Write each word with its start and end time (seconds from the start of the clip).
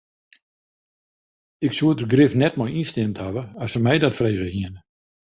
Ik 1.65 1.71
soe 1.79 1.93
der 1.97 2.09
grif 2.13 2.33
net 2.41 2.55
mei 2.57 2.75
ynstimd 2.79 3.17
hawwe 3.21 3.43
as 3.63 3.69
se 3.71 3.79
my 3.81 3.95
dat 4.01 4.17
frege 4.19 4.47
hiene. 4.55 4.79